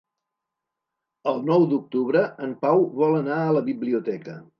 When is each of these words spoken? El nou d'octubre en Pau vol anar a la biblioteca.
El 1.31 1.35
nou 1.49 1.65
d'octubre 1.73 2.23
en 2.47 2.55
Pau 2.65 2.81
vol 3.03 3.19
anar 3.19 3.37
a 3.43 3.53
la 3.59 3.63
biblioteca. 3.69 4.39